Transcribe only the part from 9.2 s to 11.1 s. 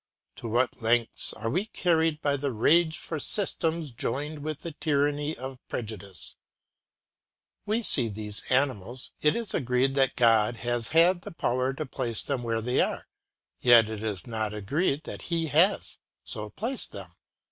it is agreed that God has